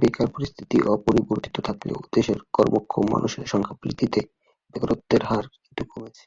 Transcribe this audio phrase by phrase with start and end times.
[0.00, 4.20] বেকার পরিস্থিতি অপরিবর্তিত থাকলেও দেশের কর্মক্ষম মানুষের সংখ্যা বৃদ্ধিতে
[4.74, 6.24] বেকারত্বের হার কিন্তু কমেছে।